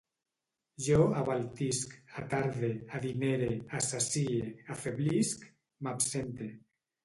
Jo 0.85 1.03
abaltisc, 1.19 1.93
atarde, 2.23 2.71
adinere, 3.01 3.53
assacie, 3.83 4.43
afeblisc, 4.79 5.49
m'absente 5.85 6.53